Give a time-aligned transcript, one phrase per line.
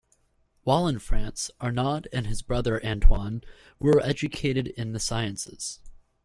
[0.63, 3.43] While in France, Arnaud and his brother, Antoine,
[3.77, 5.79] were educated in the sciences.